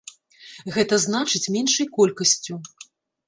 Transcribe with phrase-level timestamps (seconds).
[0.77, 2.53] Гэта значыць, меншай колькасцю.